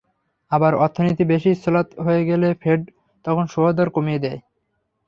আবার 0.51 0.73
অর্থনীতি 0.75 1.23
বেশি 1.25 1.51
শ্লথ 1.63 1.87
হয়ে 2.05 2.23
গেলে 2.25 2.47
ফেড 2.61 2.81
তখন 3.25 3.45
সুদহার 3.53 3.89
কমিয়ে 3.95 4.23
দেয়। 4.25 4.39